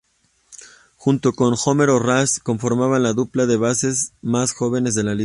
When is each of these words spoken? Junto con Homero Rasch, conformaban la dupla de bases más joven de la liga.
Junto 0.97 1.33
con 1.33 1.53
Homero 1.63 1.99
Rasch, 1.99 2.39
conformaban 2.41 3.03
la 3.03 3.13
dupla 3.13 3.45
de 3.45 3.55
bases 3.57 4.13
más 4.23 4.51
joven 4.51 4.85
de 4.85 5.03
la 5.03 5.13
liga. 5.13 5.19